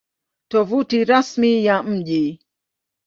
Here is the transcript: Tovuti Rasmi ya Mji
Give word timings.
Tovuti 0.49 1.03
Rasmi 1.05 1.63
ya 1.65 1.83
Mji 1.83 2.39